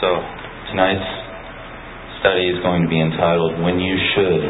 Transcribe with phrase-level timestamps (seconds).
[0.00, 0.08] So
[0.72, 1.12] tonight's
[2.24, 4.44] study is going to be entitled When You Should,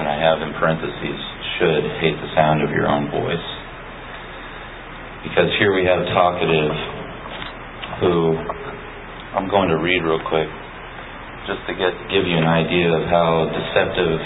[0.00, 1.20] and I have in parentheses,
[1.60, 3.48] should hate the sound of your own voice.
[5.28, 6.72] Because here we have talkative
[8.00, 8.32] who
[9.36, 10.48] I'm going to read real quick
[11.52, 14.16] just to get give you an idea of how deceptive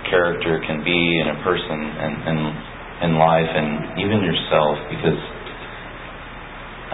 [0.08, 2.38] character can be in a person and, and
[3.04, 5.20] in life and even yourself because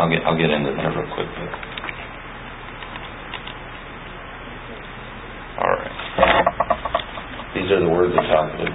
[0.03, 1.31] I'll get I'll get into that real quick.
[1.31, 1.71] But
[5.61, 5.93] All right.
[7.55, 8.73] These are the words of talkative.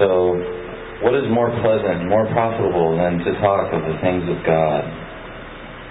[0.00, 0.32] So,
[1.04, 4.80] what is more pleasant, more profitable than to talk of the things of God?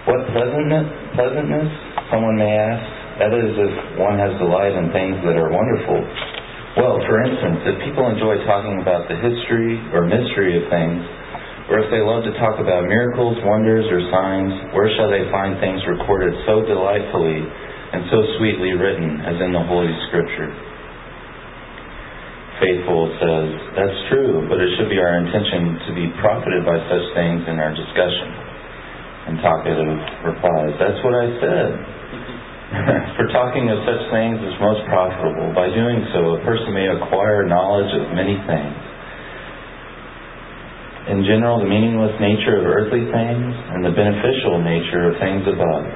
[0.09, 1.69] What pleasantness, pleasantness,
[2.09, 2.81] someone may ask?
[3.21, 6.01] That is, if one has delight in things that are wonderful.
[6.81, 11.05] Well, for instance, if people enjoy talking about the history or mystery of things,
[11.69, 15.61] or if they love to talk about miracles, wonders, or signs, where shall they find
[15.61, 17.45] things recorded so delightfully
[17.93, 20.68] and so sweetly written as in the Holy Scripture.
[22.69, 27.05] Faithful says, That's true, but it should be our intention to be profited by such
[27.17, 28.29] things in our discussion.
[29.25, 31.69] And talkative replies, That's what I said.
[33.17, 35.49] For talking of such things is most profitable.
[35.57, 38.77] By doing so, a person may acquire knowledge of many things.
[41.09, 45.89] In general, the meaningless nature of earthly things and the beneficial nature of things above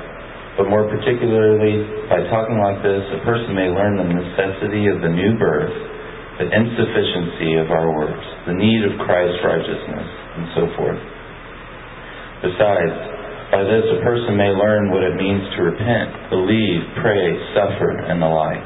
[0.54, 1.82] but more particularly,
[2.14, 5.93] by talking like this, a person may learn the necessity of the new birth,
[6.42, 11.02] the insufficiency of our works, the need of Christ's righteousness, and so forth.
[12.42, 12.96] Besides,
[13.54, 18.18] by this a person may learn what it means to repent, believe, pray, suffer, and
[18.18, 18.66] the like.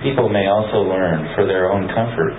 [0.00, 2.32] People may also learn, for their own comfort,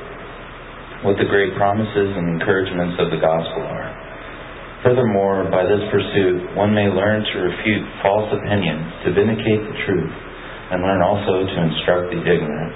[1.06, 3.94] what the great promises and encouragements of the gospel are.
[4.82, 10.14] Furthermore, by this pursuit, one may learn to refute false opinions, to vindicate the truth,
[10.74, 12.74] and learn also to instruct the ignorant.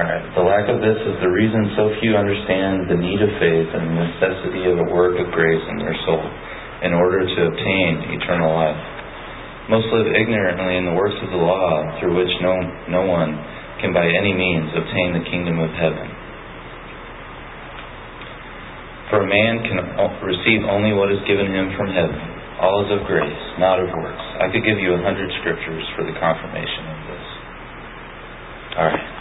[0.00, 3.68] Alright, the lack of this is the reason so few understand the need of faith
[3.68, 6.24] and the necessity of a work of grace in their soul
[6.88, 8.80] in order to obtain eternal life.
[9.68, 12.56] Most live ignorantly in the works of the law, through which no,
[12.88, 13.36] no one
[13.84, 16.08] can by any means obtain the kingdom of heaven.
[19.12, 19.84] For a man can
[20.24, 22.16] receive only what is given him from heaven.
[22.56, 24.24] All is of grace, not of works.
[24.40, 27.26] I could give you a hundred scriptures for the confirmation of this.
[28.80, 29.19] All right.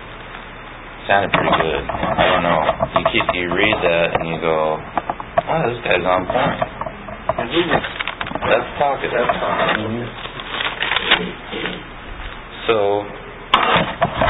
[1.09, 1.83] Sounded pretty good.
[1.89, 2.61] I don't know.
[2.93, 6.61] You keep you read that and you go, "Oh, this guy's on point."
[7.33, 9.09] That's talking.
[9.09, 10.05] That's talking.
[12.69, 13.01] So,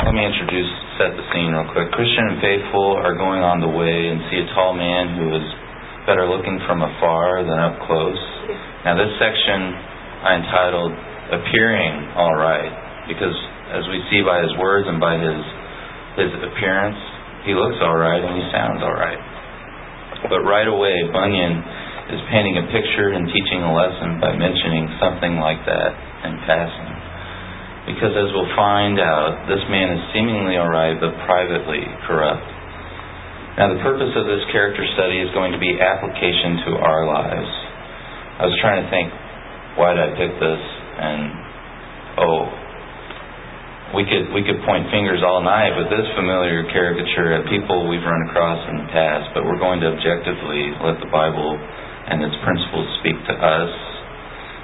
[0.08, 1.92] let me introduce, set the scene real quick.
[1.92, 5.44] Christian and faithful are going on the way and see a tall man who is
[6.08, 8.24] better looking from afar than up close.
[8.88, 9.60] Now, this section
[10.24, 10.96] I entitled
[11.44, 12.72] Appearing All Right
[13.12, 13.36] because
[13.76, 15.59] as we see by his words and by his
[16.20, 17.00] his appearance,
[17.48, 19.20] he looks all right and he sounds all right.
[20.28, 21.64] But right away, Bunyan
[22.12, 25.92] is painting a picture and teaching a lesson by mentioning something like that
[26.28, 26.92] in passing.
[27.96, 32.46] Because as we'll find out, this man is seemingly alright but privately corrupt.
[33.58, 37.52] Now, the purpose of this character study is going to be application to our lives.
[38.40, 39.08] I was trying to think,
[39.76, 40.64] why did I pick this?
[41.00, 41.22] And,
[42.24, 42.40] oh,
[43.98, 48.06] we could we could point fingers all night with this familiar caricature at people we've
[48.06, 52.38] run across in the past, but we're going to objectively let the Bible and its
[52.46, 53.74] principles speak to us.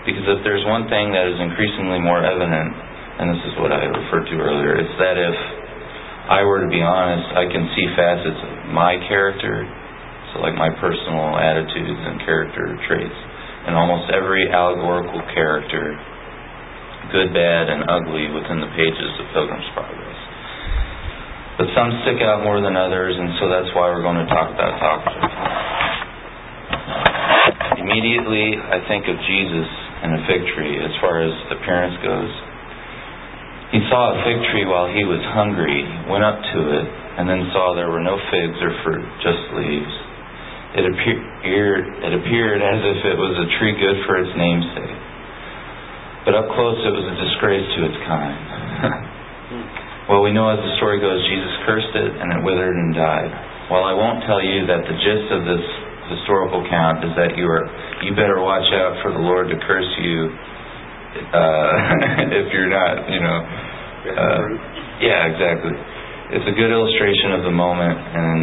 [0.05, 2.69] Because if there's one thing that is increasingly more evident
[3.17, 5.37] and this is what I referred to earlier, it's that if
[6.29, 9.65] I were to be honest, I can see facets of my character,
[10.33, 13.19] so like my personal attitudes and character traits,
[13.65, 15.97] in almost every allegorical character,
[17.11, 20.19] good, bad, and ugly within the pages of Pilgrim's Progress.
[21.55, 24.51] But some stick out more than others, and so that's why we're going to talk
[24.51, 25.23] about talkative.
[27.79, 29.69] Immediately, I think of Jesus
[30.03, 32.31] and a fig tree as far as appearance goes.
[33.71, 36.87] He saw a fig tree while he was hungry, went up to it,
[37.19, 39.95] and then saw there were no figs or fruit, just leaves.
[40.75, 45.04] It appeared, it appeared as if it was a tree good for its namesake.
[46.25, 48.33] But up close it was a disgrace to its kind.
[50.09, 53.29] well, we know as the story goes, Jesus cursed it, and it withered and died.
[53.69, 55.65] Well, I won't tell you that the gist of this
[56.17, 57.65] historical account is that you are
[58.05, 60.29] you better watch out for the Lord to curse you
[61.33, 63.39] uh, if you're not, you know.
[64.05, 64.45] Uh,
[65.01, 65.73] yeah, exactly.
[66.37, 68.41] It's a good illustration of the moment and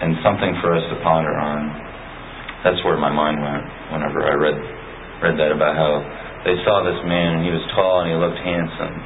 [0.00, 1.60] and something for us to ponder on.
[2.64, 4.58] that's where my mind went whenever I read
[5.20, 6.00] read that about how
[6.44, 8.96] they saw this man and he was tall and he looked handsome,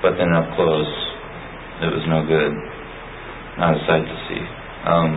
[0.00, 0.92] but then up close
[1.82, 2.54] it was no good,
[3.58, 4.42] not a sight to see.
[4.86, 5.10] Um,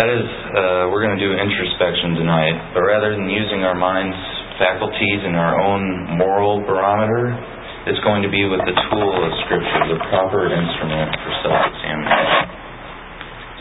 [0.00, 4.16] that is, uh, we're going to do introspection tonight, but rather than using our mind's
[4.56, 7.36] faculties and our own moral barometer,
[7.84, 12.48] it's going to be with the tool of Scripture, the proper instrument for self-examination.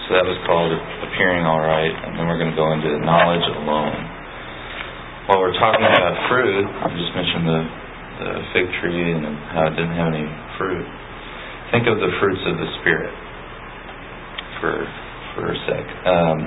[0.08, 0.72] So that was called
[1.12, 4.11] appearing all right, and then we're going to go into knowledge alone.
[5.32, 7.60] While we're talking about fruit, I just mentioned the,
[8.20, 9.24] the fig tree and
[9.56, 10.28] how it didn't have any
[10.60, 10.84] fruit.
[11.72, 13.16] Think of the fruits of the Spirit
[14.60, 14.76] for
[15.32, 15.88] for a sec.
[16.04, 16.40] Um,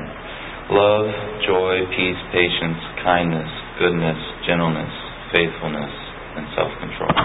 [0.68, 1.08] love,
[1.48, 3.48] joy, peace, patience, kindness,
[3.80, 4.92] goodness, gentleness,
[5.32, 5.94] faithfulness,
[6.36, 7.16] and self-control.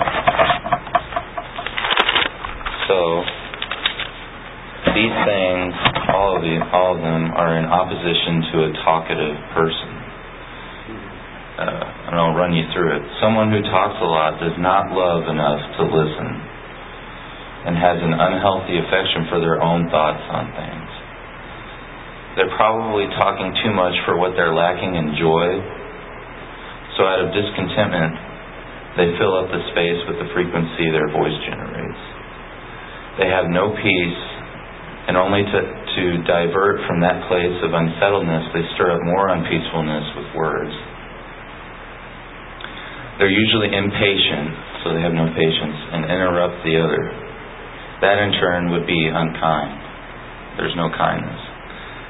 [2.87, 2.97] So
[4.95, 5.75] these things,
[6.15, 9.98] all of the, all of them, are in opposition to a talkative person.
[12.09, 13.05] And I'll run you through it.
[13.21, 16.29] Someone who talks a lot does not love enough to listen,
[17.69, 20.89] and has an unhealthy affection for their own thoughts on things.
[22.33, 25.49] They're probably talking too much for what they're lacking in joy.
[26.97, 28.17] So out of discontentment,
[28.97, 32.01] they fill up the space with the frequency their voice generates.
[33.21, 34.21] They have no peace,
[35.05, 40.05] and only to, to divert from that place of unsettledness, they stir up more unpeacefulness
[40.17, 40.73] with words.
[43.19, 47.03] They're usually impatient, so they have no patience, and interrupt the other.
[47.99, 49.75] That in turn would be unkind.
[50.55, 51.41] There's no kindness.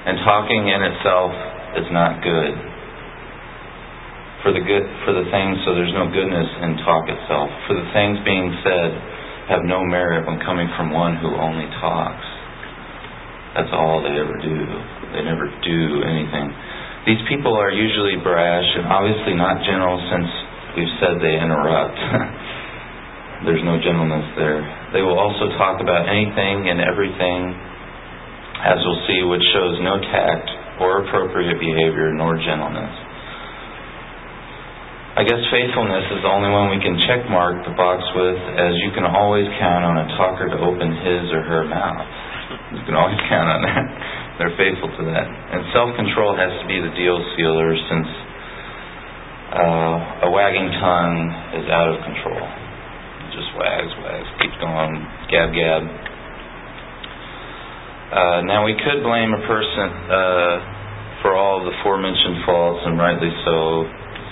[0.06, 1.34] And talking in itself
[1.82, 2.54] is not good.
[4.46, 7.50] For the good for the things so there's no goodness in talk itself.
[7.68, 8.90] For the things being said
[9.50, 12.26] have no merit when coming from one who only talks.
[13.58, 14.58] That's all they ever do.
[15.12, 16.54] They never do anything.
[17.10, 20.30] These people are usually brash and obviously not gentle since
[20.76, 21.98] we've said they interrupt.
[23.48, 24.60] There's no gentleness there.
[24.92, 27.56] They will also talk about anything and everything,
[28.68, 30.48] as we'll see, which shows no tact
[30.84, 32.92] or appropriate behavior nor gentleness.
[35.20, 38.72] I guess faithfulness is the only one we can check mark the box with, as
[38.80, 42.08] you can always count on a talker to open his or her mouth.
[42.72, 43.84] You can always count on that.
[44.40, 45.28] They're faithful to that.
[45.28, 48.08] And self control has to be the deal sealer since
[49.50, 51.18] uh, a wagging tongue
[51.58, 52.38] is out of control.
[52.38, 54.94] It just wags, wags, keeps going,
[55.34, 55.82] gab, gab.
[58.10, 60.58] Uh, now, we could blame a person uh,
[61.26, 63.86] for all of the aforementioned faults, and rightly so.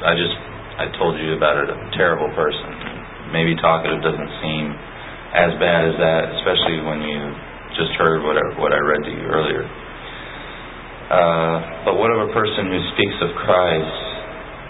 [0.05, 0.37] I just
[0.77, 3.33] I told you about it, a terrible person.
[3.33, 4.65] Maybe talkative doesn't seem
[5.33, 7.17] as bad as that, especially when you
[7.73, 9.65] just heard what I, what I read to you earlier.
[11.09, 11.57] Uh,
[11.89, 14.06] but what of a person who speaks of Christ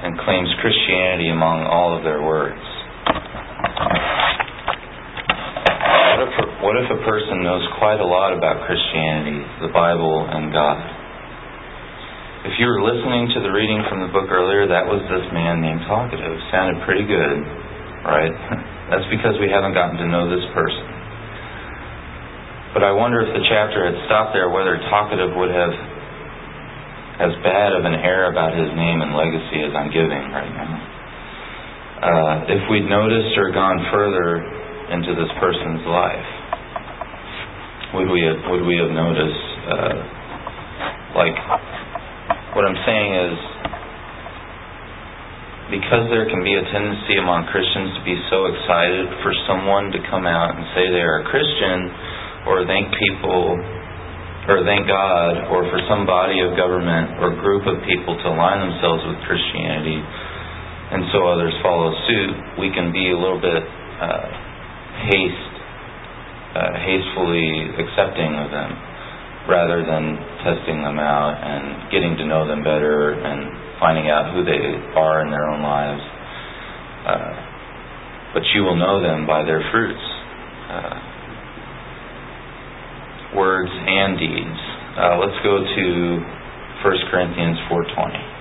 [0.03, 2.61] and claims Christianity among all of their words?
[6.17, 10.53] What if, what if a person knows quite a lot about Christianity, the Bible, and
[10.53, 10.77] God?
[12.45, 15.59] If you were listening to the reading from the book earlier, that was this man
[15.59, 16.37] named Talkative.
[16.53, 17.37] Sounded pretty good,
[18.05, 18.33] right?
[18.93, 20.85] That's because we haven't gotten to know this person.
[22.77, 25.73] But I wonder if the chapter had stopped there, whether Talkative would have
[27.17, 30.73] as bad of an air about his name and legacy as I'm giving right now.
[31.97, 34.37] Uh, if we'd noticed or gone further
[34.93, 36.29] into this person's life,
[37.97, 39.97] would we have, would we have noticed, uh,
[41.17, 41.37] like,
[42.53, 43.35] what I'm saying is,
[45.73, 49.99] because there can be a tendency among Christians to be so excited for someone to
[50.13, 51.91] come out and say they are a Christian,
[52.45, 53.57] or thank people
[54.47, 58.63] or thank God, or for some body of government or group of people to align
[58.63, 64.27] themselves with Christianity, and so others follow suit, we can be a little bit uh,
[65.11, 65.51] haste,
[66.55, 68.71] uh, hastefully accepting of them,
[69.51, 70.15] rather than
[70.47, 73.51] testing them out and getting to know them better and
[73.83, 74.63] finding out who they
[74.95, 76.03] are in their own lives.
[77.03, 77.35] Uh,
[78.31, 80.03] but you will know them by their fruits.
[80.71, 81.06] Uh,
[83.37, 84.59] words and deeds.
[84.97, 85.85] Uh, let's go to
[86.81, 88.33] 1 Corinthians 4.20.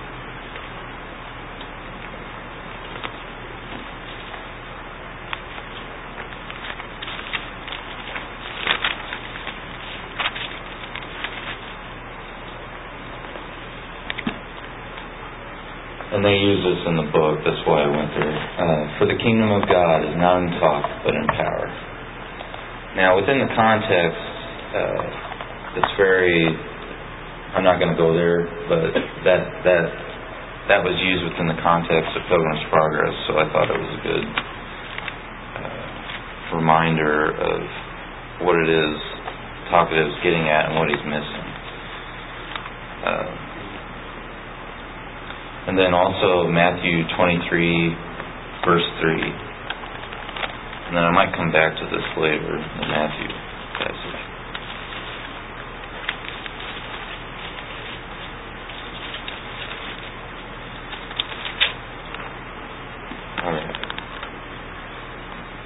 [16.07, 18.33] And they use this in the book, that's why I went there.
[18.33, 21.67] Uh, For the kingdom of God is not in talk, but in power.
[22.97, 24.36] Now, within the context,
[24.75, 26.57] uh, it's very
[27.55, 28.91] I'm not going to go there, but
[29.23, 29.85] that that
[30.67, 34.03] that was used within the context of Pilgrim's Progress, so I thought it was a
[34.03, 34.25] good
[35.57, 37.59] uh, reminder of
[38.43, 38.95] what it is
[39.71, 41.47] Talkative is getting at and what he's missing.
[43.03, 43.31] Uh,
[45.67, 49.11] and then also Matthew 23, verse 3.
[50.87, 53.27] And then I might come back to this later in Matthew
[53.75, 54.27] passage.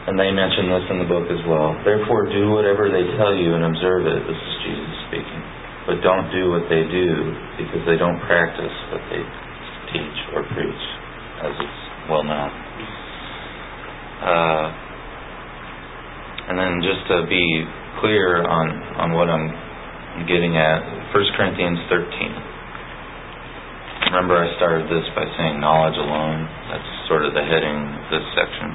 [0.01, 1.73] And they mention this in the book as well.
[1.81, 4.21] Therefore, do whatever they tell you and observe it.
[4.29, 5.41] This is Jesus speaking.
[5.89, 7.09] But don't do what they do
[7.57, 9.17] because they don't practice what they
[9.89, 10.83] teach or preach,
[11.41, 12.53] as it's well known.
[14.21, 14.65] Uh,
[16.53, 17.65] and then just to be
[17.97, 19.49] clear on, on what I'm
[20.29, 20.85] getting at,
[21.17, 24.13] 1 Corinthians 13.
[24.13, 26.45] Remember, I started this by saying knowledge alone.
[26.69, 28.69] That's sort of the heading of this section.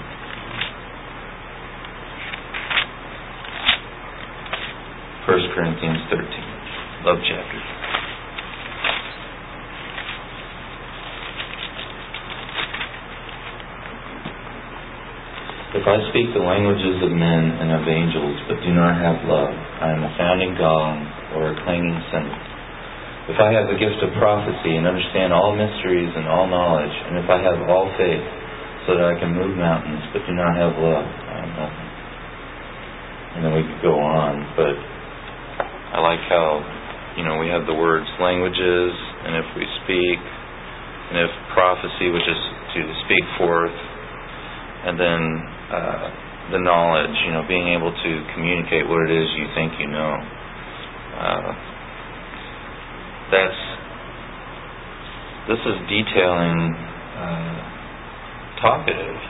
[5.26, 6.20] 1 Corinthians 13.
[7.08, 7.60] Love chapter.
[15.80, 19.56] If I speak the languages of men and of angels, but do not have love,
[19.80, 21.00] I am a sounding gong
[21.40, 22.36] or a clanging cymbal.
[23.32, 27.16] If I have the gift of prophecy and understand all mysteries and all knowledge, and
[27.16, 28.24] if I have all faith
[28.84, 31.90] so that I can move mountains, but do not have love, I am nothing.
[33.36, 34.76] And then we could go on, but
[36.36, 36.60] How,
[37.16, 38.92] you know, we have the words languages,
[39.24, 42.40] and if we speak, and if prophecy, which is
[42.76, 45.20] to speak forth, and then
[45.72, 46.06] uh,
[46.52, 50.12] the knowledge, you know, being able to communicate what it is you think you know.
[51.16, 51.50] Uh,
[53.32, 53.60] that's
[55.48, 56.76] this is detailing
[57.16, 57.56] uh,
[58.60, 59.20] talkative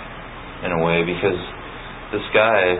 [0.66, 1.38] in a way because
[2.10, 2.74] this guy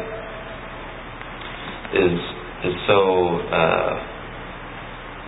[1.95, 2.19] is
[2.67, 4.16] is so uh,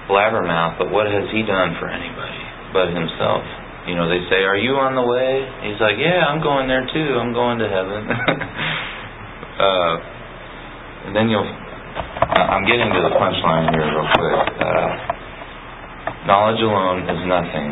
[0.08, 3.44] blabbermouth, but what has he done for anybody but himself?
[3.86, 6.84] You know, they say, "Are you on the way?" He's like, "Yeah, I'm going there
[6.88, 7.10] too.
[7.20, 8.02] I'm going to heaven."
[9.64, 9.94] uh,
[11.08, 11.46] and then you'll.
[12.28, 14.40] I'm getting to the punchline here real quick.
[14.60, 14.90] Uh,
[16.28, 17.68] knowledge alone is nothing.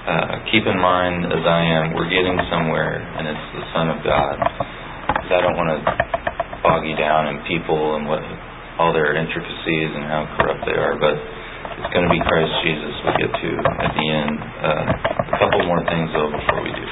[0.00, 4.00] Uh, keep in mind, as I am, we're getting somewhere, and it's the Son of
[4.02, 4.36] God.
[5.30, 5.78] I don't want to
[6.66, 8.18] bog you down in people and what
[8.80, 12.92] all their intricacies and how corrupt they are, but it's going to be Christ Jesus
[13.04, 14.32] we get to at the end.
[14.40, 14.84] Uh,
[15.20, 16.86] a couple more things though before we do.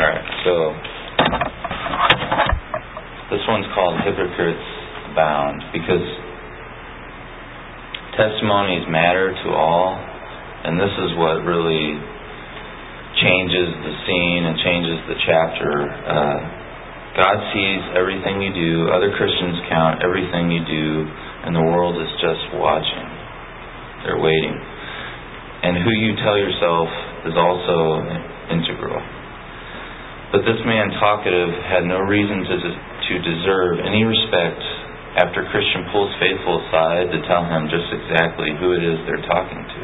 [0.00, 0.52] All right, so
[3.36, 4.68] this one's called Hypocrites
[5.12, 6.08] Bound because
[8.16, 9.92] testimonies matter to all,
[10.64, 12.00] and this is what really
[13.20, 15.72] changes the scene and changes the chapter.
[15.86, 16.38] Uh,
[17.20, 20.86] God sees everything you do, other Christians count everything you do,
[21.44, 23.06] and the world is just watching.
[24.06, 24.56] They're waiting.
[25.60, 26.88] And who you tell yourself
[27.28, 27.76] is also
[28.48, 29.00] integral.
[30.32, 34.62] But this man, talkative, had no reason to, to deserve any respect
[35.18, 39.58] after Christian pulls Faithful aside to tell him just exactly who it is they're talking
[39.58, 39.82] to.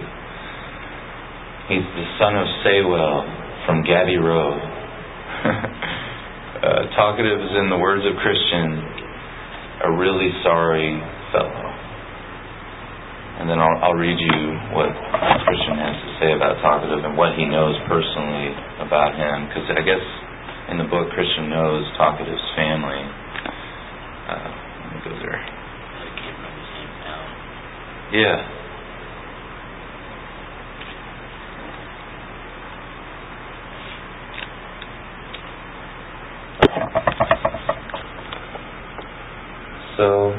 [1.67, 3.27] He's the son of Saywell
[3.67, 4.55] from Gabby Road.
[6.63, 8.79] uh, talkative is, in the words of Christian,
[9.83, 10.95] a really sorry
[11.35, 11.67] fellow.
[13.43, 14.39] And then I'll, I'll read you
[14.79, 14.95] what
[15.43, 18.55] Christian has to say about talkative and what he knows personally
[18.87, 19.51] about him.
[19.51, 20.05] Because I guess
[20.71, 23.03] in the book, Christian knows talkative's family.
[24.31, 25.43] Uh, let me go there.
[28.15, 28.56] Yeah.
[39.97, 40.33] So,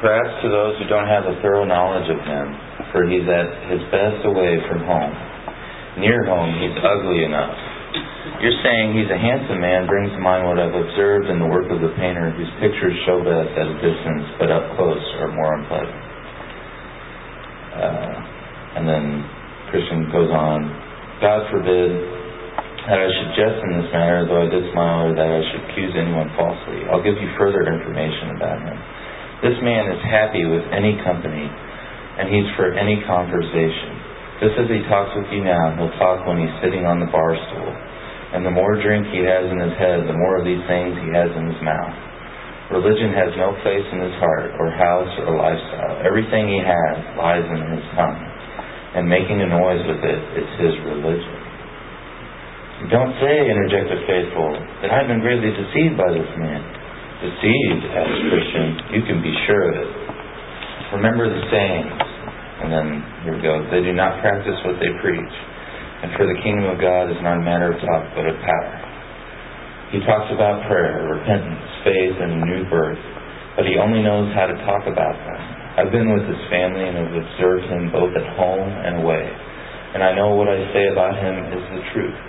[0.00, 2.46] perhaps to those who don't have a thorough knowledge of him,
[2.92, 5.14] for he's at his best away from home.
[6.00, 7.52] Near home, he's ugly enough.
[8.40, 11.68] You're saying he's a handsome man brings to mind what I've observed in the work
[11.68, 15.60] of the painter whose pictures show best at a distance, but up close are more
[15.60, 16.02] unpleasant.
[17.76, 18.14] Uh,
[18.80, 19.04] and then
[19.68, 20.64] Christian goes on,
[21.20, 22.19] God forbid
[22.88, 25.62] that I should jest in this matter, though I did smile, or that I should
[25.68, 26.88] accuse anyone falsely.
[26.88, 28.78] I'll give you further information about him.
[29.44, 34.00] This man is happy with any company, and he's for any conversation.
[34.40, 37.36] Just as he talks with you now, he'll talk when he's sitting on the bar
[37.36, 37.72] stool.
[38.32, 41.10] And the more drink he has in his head, the more of these things he
[41.12, 41.96] has in his mouth.
[42.70, 46.06] Religion has no place in his heart or house or lifestyle.
[46.06, 48.22] Everything he has lies in his tongue,
[48.94, 51.39] and making a noise with it is his religion.
[52.88, 56.64] Don't say, interjected Faithful, that I've been greatly deceived by this man.
[57.20, 59.90] Deceived, asked Christian, you can be sure of it.
[60.96, 61.92] Remember the sayings.
[62.64, 62.88] And then,
[63.28, 65.34] here we go, they do not practice what they preach.
[66.00, 68.76] And for the kingdom of God is not a matter of talk, but of power.
[69.92, 73.00] He talks about prayer, repentance, faith, and a new birth,
[73.60, 75.40] but he only knows how to talk about them.
[75.76, 79.28] I've been with his family and have observed him both at home and away.
[79.92, 82.20] And I know what I say about him is the truth.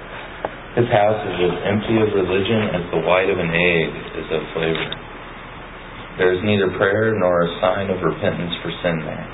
[0.71, 3.91] His house is as empty of religion as the white of an egg
[4.23, 4.89] is of flavor.
[6.15, 9.27] There is neither prayer nor a sign of repentance for sin there.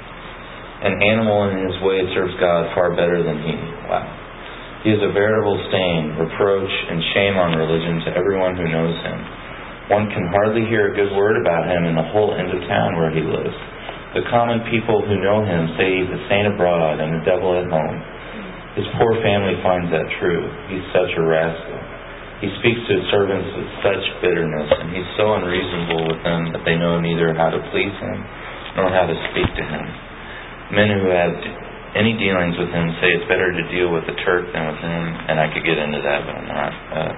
[0.81, 3.53] An animal in his way serves God far better than he.
[3.85, 4.05] Wow.
[4.81, 9.17] He is a veritable stain, reproach, and shame on religion to everyone who knows him.
[9.93, 12.97] One can hardly hear a good word about him in the whole end of town
[12.97, 13.57] where he lives.
[14.17, 17.69] The common people who know him say he's a saint abroad and a devil at
[17.69, 17.97] home.
[18.77, 20.45] His poor family finds that true.
[20.69, 21.81] He's such a rascal.
[22.45, 26.61] He speaks to his servants with such bitterness, and he's so unreasonable with them that
[26.61, 28.17] they know neither how to please him
[28.77, 29.85] nor how to speak to him.
[30.77, 31.33] Men who have
[31.97, 35.03] any dealings with him say it's better to deal with the Turk than with him,
[35.25, 36.73] and I could get into that, but I'm not.
[36.93, 37.11] Uh,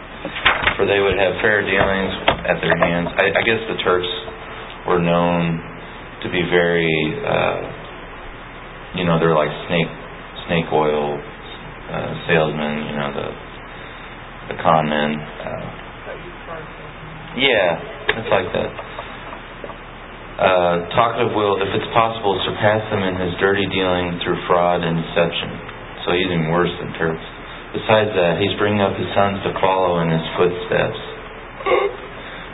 [0.79, 2.13] for they would have fair dealings
[2.47, 3.11] at their hands.
[3.19, 4.07] I, I guess the Turks
[4.87, 5.59] were known
[6.23, 7.59] to be very, uh,
[8.95, 9.91] you know, they're like snake
[10.47, 11.19] snake oil
[11.89, 13.27] uh, salesmen, you know, the
[14.50, 15.12] the con men.
[15.17, 15.65] Uh,
[17.38, 18.72] yeah, it's like that.
[20.39, 24.96] Uh, talkative will, if it's possible, surpass them in his dirty dealing through fraud and
[25.03, 25.51] deception.
[26.08, 27.27] So he's even worse than Turks.
[27.75, 30.98] Besides that, he's bringing up his sons to follow in his footsteps.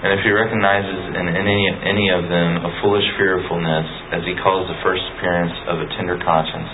[0.03, 4.67] And if he recognizes in any, any of them a foolish fearfulness, as he calls
[4.67, 6.67] the first appearance of a tender conscience,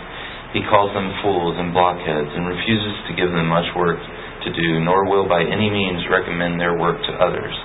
[0.51, 4.83] he calls them fools and blockheads and refuses to give them much work to do,
[4.83, 7.55] nor will by any means recommend their work to others.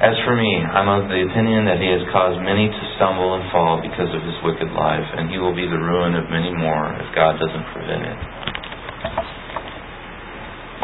[0.00, 3.46] As for me, I'm of the opinion that he has caused many to stumble and
[3.52, 6.92] fall because of his wicked life, and he will be the ruin of many more
[6.98, 8.18] if God doesn't prevent it.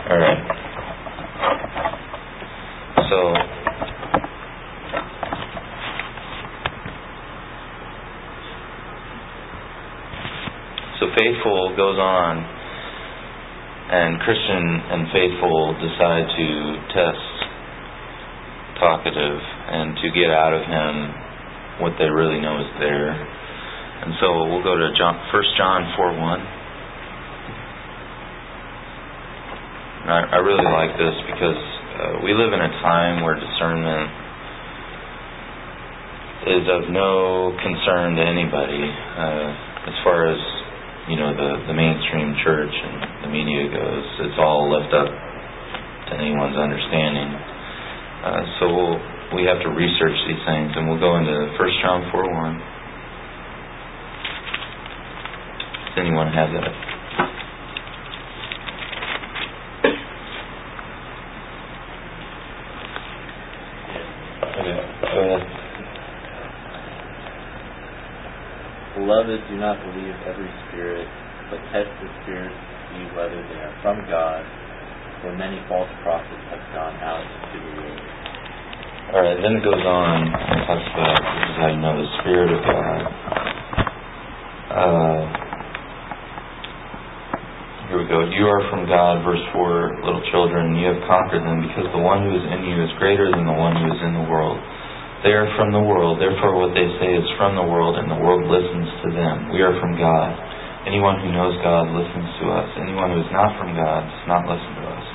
[0.09, 0.41] All right.
[3.11, 3.35] So,
[11.00, 12.35] So Faithful goes on,
[13.91, 16.47] and Christian and Faithful decide to
[16.95, 17.27] test
[18.81, 20.95] Talkative and to get out of him
[21.85, 23.13] what they really know is there.
[23.13, 26.41] And so we'll go to John, 1 John 4 1.
[30.01, 34.09] And I, I really like this because uh, we live in a time where discernment
[36.41, 40.41] is of no concern to anybody uh, as far as
[41.11, 44.07] you know the the mainstream church and the media goes.
[44.31, 47.35] It's all left up to anyone's understanding.
[48.21, 48.99] Uh, so we'll,
[49.35, 52.59] we have to research these things, and we'll go into First John four one.
[55.91, 56.71] Does anyone have that?
[64.61, 64.79] Okay,
[65.15, 65.43] go ahead.
[69.11, 71.03] Beloved, do not believe every spirit,
[71.51, 74.47] but test the spirits to see whether they are from God,
[75.19, 77.99] for many false prophets have gone out into the world.
[79.11, 82.11] All right, then it goes on and talks about this is how you know the
[82.23, 83.01] Spirit of God.
[84.79, 85.21] Uh,
[87.91, 88.31] here we go.
[88.31, 92.31] You are from God, verse 4, little children, you have conquered them, because the one
[92.31, 94.63] who is in you is greater than the one who is in the world.
[95.21, 98.17] They are from the world, therefore what they say is from the world, and the
[98.17, 99.53] world listens to them.
[99.53, 100.33] We are from God.
[100.89, 102.69] Anyone who knows God listens to us.
[102.81, 105.07] Anyone who is not from God does not listen to us.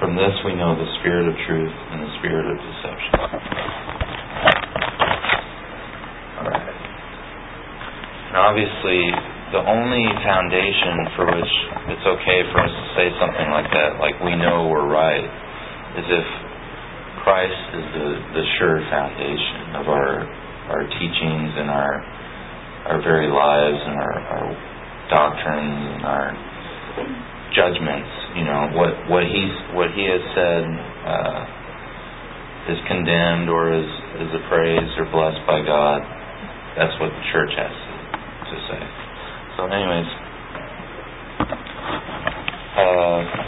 [0.00, 3.12] From this we know the spirit of truth and the spirit of deception.
[6.40, 6.76] Alright.
[8.32, 9.12] Now obviously,
[9.52, 11.52] the only foundation for which
[11.92, 15.28] it's okay for us to say something like that, like we know we're right,
[16.00, 16.45] is if
[17.26, 18.08] Christ is the,
[18.38, 20.22] the sure foundation of our
[20.70, 21.94] our teachings and our
[22.86, 24.48] our very lives and our, our
[25.10, 26.30] doctrines and our
[27.50, 28.14] judgments.
[28.38, 31.42] You know what what he's what he has said uh,
[32.70, 33.90] is condemned or is
[34.22, 36.06] is appraised or blessed by God.
[36.78, 38.82] That's what the church has to, say.
[39.58, 40.10] So, anyways.
[42.78, 43.45] Uh,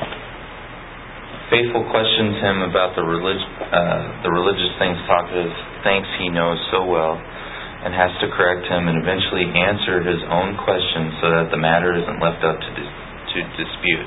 [1.58, 5.50] Faithful questions him about the, relig- uh, the religious things Talkative
[5.82, 10.54] thinks he knows so well and has to correct him and eventually answer his own
[10.62, 12.98] questions so that the matter isn't left up to, dis-
[13.34, 14.06] to dispute.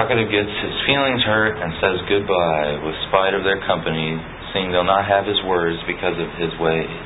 [0.00, 4.16] Talkative gets his feelings hurt and says goodbye with spite of their company,
[4.56, 7.00] seeing they'll not have his words because of his ways.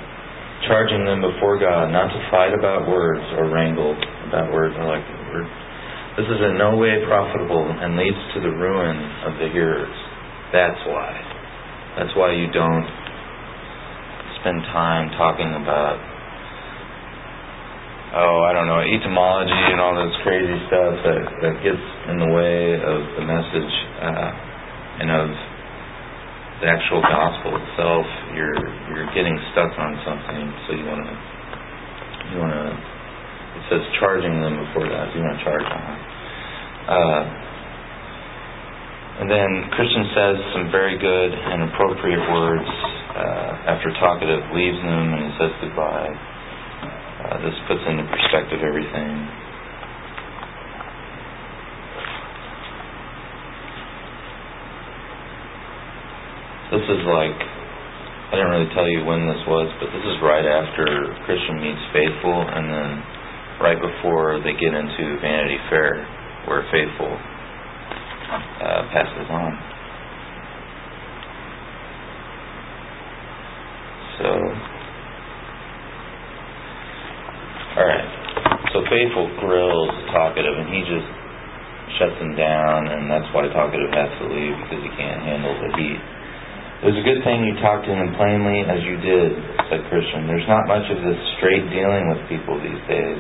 [0.68, 3.96] charging them before God not to fight about words or wrangle
[4.28, 4.76] about words.
[4.76, 5.48] I like that word.
[6.20, 9.00] This is in no way profitable and leads to the ruin
[9.32, 9.96] of the hearers.
[10.52, 11.16] That's why.
[11.96, 12.84] That's why you don't
[14.44, 16.11] spend time talking about
[18.16, 22.32] oh, I don't know, etymology and all this crazy stuff that, that gets in the
[22.36, 24.32] way of the message uh,
[25.00, 25.28] and of
[26.60, 28.06] the actual gospel itself.
[28.36, 31.14] You're you're getting stuck on something, so you want to
[32.32, 32.66] you want to.
[33.52, 35.12] It says charging them before that.
[35.16, 35.96] You want to charge on.
[36.88, 37.24] Uh,
[39.22, 45.14] and then Christian says some very good and appropriate words uh, after Talkative leaves them
[45.14, 46.31] and he says goodbye.
[47.32, 49.16] Uh, this puts into perspective everything.
[56.76, 60.44] This is like, I didn't really tell you when this was, but this is right
[60.44, 60.84] after
[61.28, 62.90] Christian meets Faithful and then
[63.60, 66.00] right before they get into Vanity Fair
[66.48, 69.52] where Faithful uh, passes on.
[74.16, 74.28] So,
[77.76, 78.10] alright.
[78.72, 81.10] So Faithful grills Talkative and he just
[81.98, 85.74] shuts him down and that's why Talkative has to leave because he can't handle the
[85.74, 85.98] heat.
[85.98, 89.34] It was a good thing you talked to him plainly as you did,
[89.74, 90.30] said Christian.
[90.30, 93.18] There's not much of this straight dealing with people these days,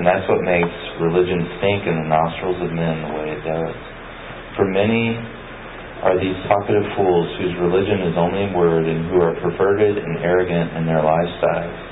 [0.00, 0.72] and that's what makes
[1.04, 3.76] religion stink in the nostrils of men the way it does.
[4.56, 5.20] For many
[6.00, 10.24] are these talkative fools whose religion is only a word and who are perverted and
[10.24, 11.89] arrogant in their lifestyles.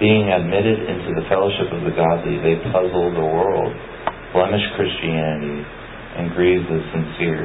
[0.00, 3.72] Being admitted into the fellowship of the godly, they puzzle the world,
[4.32, 5.60] blemish Christianity,
[6.16, 7.44] and grieve the sincere.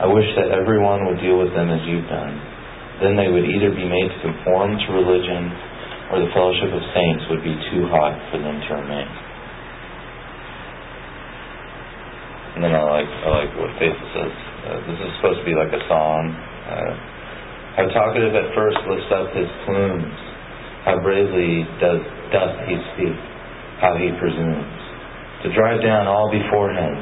[0.00, 2.34] I wish that everyone would deal with them as you've done.
[3.04, 5.52] Then they would either be made to conform to religion
[6.08, 9.10] or the fellowship of saints would be too hot for them to remain.
[12.56, 14.34] And then I like I like what Faith says.
[14.66, 16.32] Uh, this is supposed to be like a song.
[16.66, 16.92] Uh,
[17.78, 20.27] how talkative at first lifts up his plumes.
[20.88, 22.00] How bravely does
[22.32, 23.12] doth he speak.
[23.76, 24.78] How he presumes
[25.44, 26.96] to drive down all before him.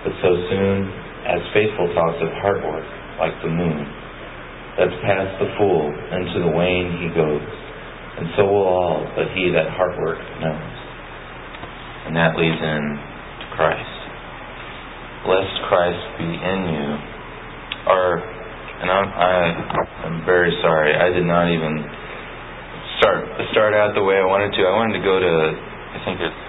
[0.00, 0.88] But so soon
[1.28, 2.88] as faithful talks of heart work,
[3.20, 3.84] like the moon,
[4.80, 7.44] that's past the fool, and to the wane he goes.
[8.16, 10.74] And so will all, but he that heart work knows.
[12.08, 12.82] And that leads in
[13.44, 13.98] to Christ.
[15.28, 16.88] Lest Christ be in you,
[17.92, 19.32] or, and I'm, I,
[20.08, 21.84] I'm very sorry, I did not even
[22.98, 24.60] start start out the way I wanted to.
[24.66, 26.40] I wanted to go to, I think it's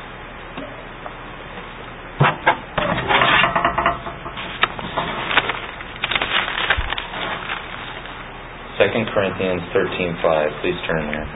[8.82, 10.62] Second Corinthians 13:5.
[10.64, 11.28] Please turn there.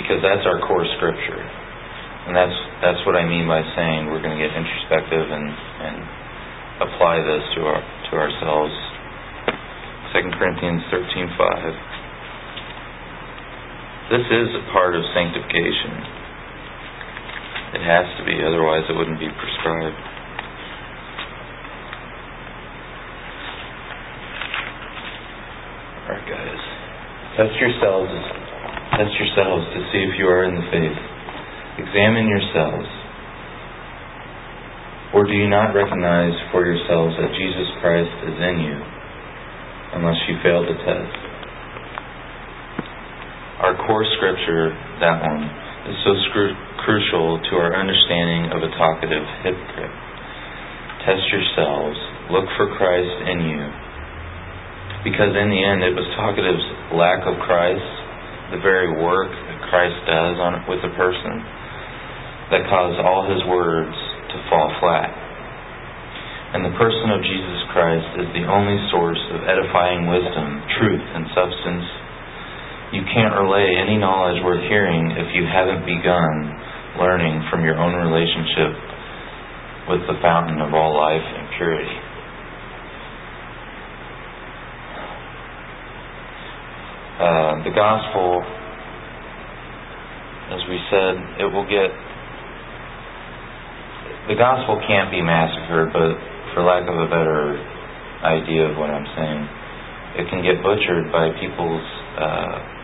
[0.00, 1.38] Because that's our core scripture.
[2.26, 5.96] And that's that's what I mean by saying we're going to get introspective and, and
[6.88, 8.74] apply this to our to ourselves.
[10.16, 11.91] Second Corinthians 13:5.
[14.12, 15.96] This is a part of sanctification.
[17.72, 19.96] It has to be, otherwise it wouldn't be prescribed.
[26.04, 26.60] Alright guys.
[27.40, 28.12] Test yourselves
[29.00, 30.98] test yourselves to see if you are in the faith.
[31.80, 32.84] Examine yourselves.
[35.16, 38.76] Or do you not recognize for yourselves that Jesus Christ is in you,
[39.96, 41.31] unless you fail to test?
[44.02, 45.46] Core scripture, that one,
[45.86, 49.94] is so scru- crucial to our understanding of a talkative hypocrite.
[51.06, 51.94] Test yourselves.
[52.34, 53.62] Look for Christ in you.
[55.06, 56.66] Because in the end, it was talkative's
[56.98, 57.86] lack of Christ,
[58.50, 61.38] the very work that Christ does on with a person,
[62.50, 63.94] that caused all his words
[64.34, 65.14] to fall flat.
[66.58, 71.22] And the person of Jesus Christ is the only source of edifying wisdom, truth, and
[71.38, 72.01] substance.
[72.92, 76.32] You can't relay any knowledge worth hearing if you haven't begun
[77.00, 78.76] learning from your own relationship
[79.88, 81.96] with the fountain of all life and purity.
[87.16, 88.44] Uh, the gospel,
[90.52, 91.88] as we said, it will get.
[94.28, 96.12] The gospel can't be massacred, but
[96.52, 97.56] for lack of a better
[98.20, 99.42] idea of what I'm saying,
[100.20, 101.86] it can get butchered by people's
[102.20, 102.81] uh,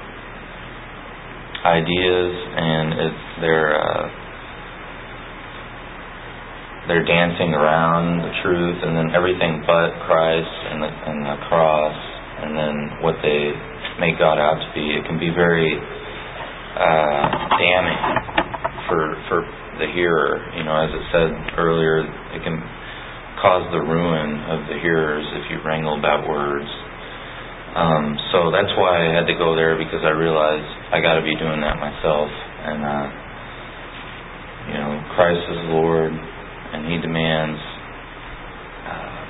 [1.65, 4.05] ideas and it's their uh,
[6.89, 11.99] they're dancing around the truth and then everything but Christ and the, and the cross
[12.39, 13.53] and then what they
[13.99, 17.27] make God out to be, it can be very uh,
[17.59, 18.03] damning
[18.87, 19.39] for for
[19.83, 20.39] the hearer.
[20.55, 22.59] You know, as it said earlier, it can
[23.43, 26.67] cause the ruin of the hearers if you wrangle about words.
[27.79, 31.23] Um, so that's why I had to go there because I realized I got to
[31.23, 32.27] be doing that myself.
[32.27, 33.07] And uh,
[34.67, 37.61] you know, Christ is Lord, and He demands
[38.83, 39.23] uh,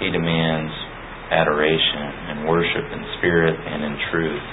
[0.00, 0.72] He demands
[1.28, 4.46] adoration and worship in spirit and in truth.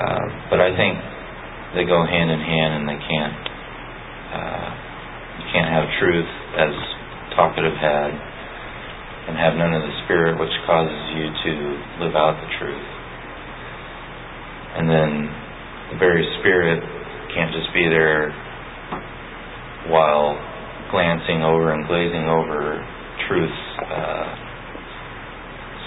[0.00, 0.96] Uh, but I think
[1.76, 3.44] they go hand in hand, and they can't.
[4.32, 4.68] Uh,
[5.44, 6.72] you can't have truth as
[7.36, 8.10] talkative had,
[9.28, 11.52] and have none of the spirit, which causes you to
[12.04, 12.88] live out the truth.
[14.76, 15.10] And then
[15.94, 16.82] the very spirit
[17.32, 18.30] can't just be there
[19.88, 20.36] while
[20.90, 22.78] glancing over and glazing over
[23.28, 24.28] truth's uh,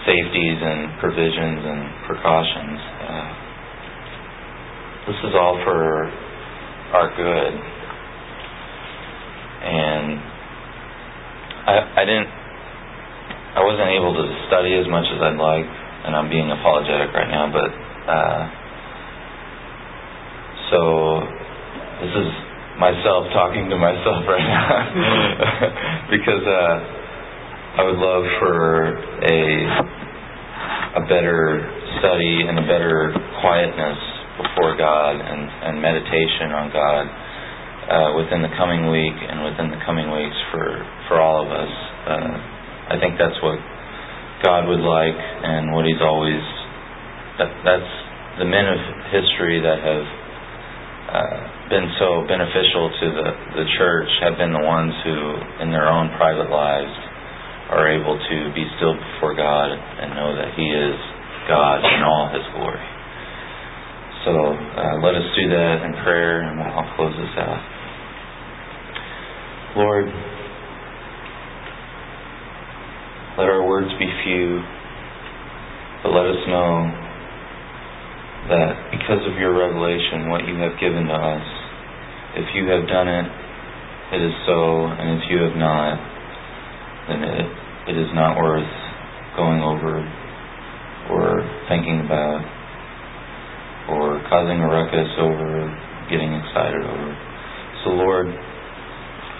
[0.07, 2.79] safeties and provisions and precautions.
[3.05, 3.29] Uh,
[5.07, 6.07] this is all for
[6.95, 7.53] our good.
[9.67, 10.19] And
[11.67, 12.31] I, I didn't,
[13.57, 17.25] I wasn't able to study as much as I'd like, and I'm being apologetic right
[17.25, 17.69] now, but
[18.05, 18.41] uh,
[20.69, 20.79] so
[22.05, 22.29] this is
[22.77, 24.69] myself talking to myself right now
[26.13, 26.75] because uh,
[27.77, 28.93] I would love for
[29.25, 29.41] a
[30.97, 31.61] a better
[32.01, 33.97] study and a better quietness
[34.37, 37.05] before God and, and meditation on God
[37.89, 40.65] uh, within the coming week and within the coming weeks for,
[41.09, 41.73] for all of us.
[42.07, 42.56] Uh,
[42.87, 43.59] I think that's what
[44.43, 46.41] God would like and what He's always.
[47.37, 47.91] That, that's
[48.39, 48.79] the men of
[49.13, 50.05] history that have
[51.07, 51.37] uh,
[51.69, 53.27] been so beneficial to the,
[53.63, 55.17] the church have been the ones who,
[55.63, 56.93] in their own private lives,
[57.71, 60.97] are able to be still before God and know that He is
[61.47, 62.87] God in all His glory.
[64.23, 67.61] So uh, let us do that in prayer and I'll close this out.
[69.75, 70.07] Lord,
[73.37, 74.57] let our words be few,
[76.01, 76.73] but let us know
[78.49, 81.45] that because of your revelation, what you have given to us,
[82.33, 83.27] if you have done it,
[84.17, 86.01] it is so, and if you have not,
[87.13, 87.47] then it,
[87.93, 88.73] it is not worth
[89.37, 90.01] going over
[91.13, 92.41] or thinking about
[93.93, 95.69] or causing a ruckus over,
[96.09, 97.09] getting excited over.
[97.83, 98.27] So, Lord,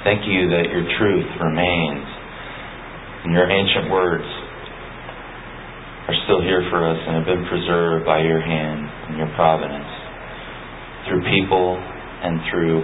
[0.03, 2.16] thank you that your truth remains
[3.27, 4.23] and your ancient words
[6.07, 9.91] are still here for us and have been preserved by your hand and your providence
[11.03, 12.79] through people and through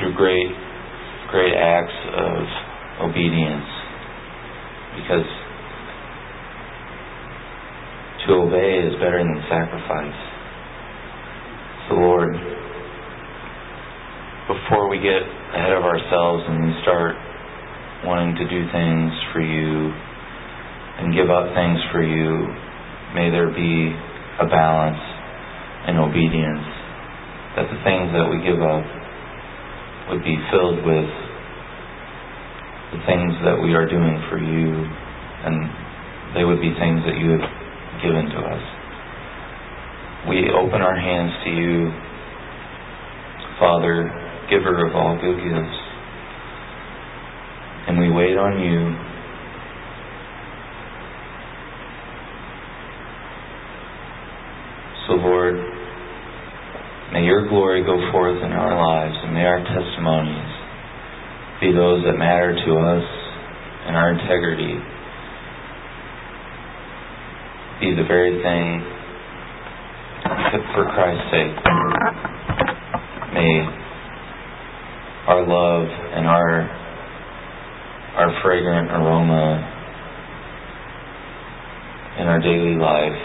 [0.00, 0.48] through great
[1.28, 2.40] great acts of
[3.04, 3.68] obedience
[4.96, 5.28] because
[8.24, 10.20] to obey is better than sacrifice.
[11.88, 12.32] So, Lord,
[14.50, 15.22] before we get
[15.54, 17.14] ahead of ourselves and we start
[18.02, 19.94] wanting to do things for you
[20.98, 22.50] and give up things for you,
[23.14, 23.94] may there be
[24.42, 24.98] a balance
[25.86, 26.66] and obedience
[27.54, 28.82] that the things that we give up
[30.10, 31.10] would be filled with
[32.90, 34.74] the things that we are doing for you
[35.46, 35.54] and
[36.34, 37.46] they would be things that you have
[38.02, 38.64] given to us.
[40.26, 41.74] We open our hands to you,
[43.62, 44.19] Father,
[44.50, 45.78] giver of all good gifts.
[47.88, 48.78] And we wait on you.
[55.06, 55.54] So, Lord,
[57.12, 60.52] may your glory go forth in our lives, and may our testimonies
[61.60, 63.06] be those that matter to us
[63.86, 64.76] and our integrity
[67.80, 68.84] be the very thing
[70.74, 71.56] for Christ's sake
[73.32, 73.79] may
[75.30, 76.66] our love and our
[78.18, 79.62] our fragrant aroma
[82.18, 83.22] in our daily life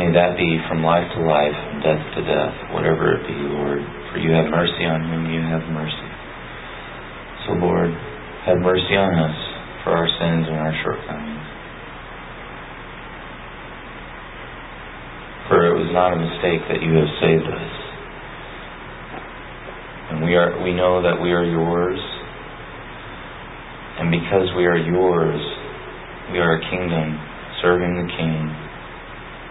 [0.00, 3.78] may that be from life to life and death to death, whatever it be, Lord.
[4.10, 6.10] For you have mercy on whom you have mercy.
[7.46, 7.92] So, Lord,
[8.48, 9.38] have mercy on us
[9.84, 11.46] for our sins and our shortcomings.
[15.46, 17.83] For it was not a mistake that you have saved us.
[20.24, 22.00] And we are we know that we are yours.
[24.00, 25.36] And because we are yours,
[26.32, 27.20] we are a kingdom
[27.60, 28.40] serving the King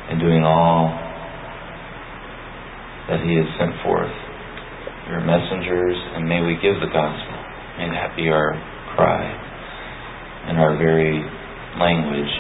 [0.10, 0.90] and doing all
[3.06, 4.10] that He has sent forth.
[5.06, 7.38] We are messengers, and may we give the gospel.
[7.78, 8.58] May that be our
[8.98, 9.30] cry
[10.50, 11.22] and our very
[11.78, 12.34] language.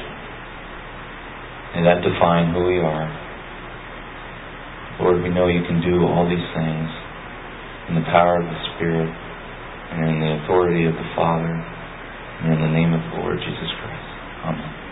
[1.78, 3.06] May that define who we are.
[5.06, 7.03] Lord, we know you can do all these things
[7.89, 12.60] in the power of the Spirit, and in the authority of the Father, and in
[12.62, 14.10] the name of the Lord Jesus Christ.
[14.46, 14.83] Amen.